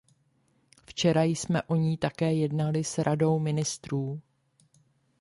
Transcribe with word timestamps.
Včera 0.85 1.21
jsme 1.23 1.61
o 1.63 1.75
ní 1.75 1.97
také 1.97 2.33
jednali 2.33 2.83
s 2.83 2.97
Radou 2.97 3.39
ministrů. 3.39 4.21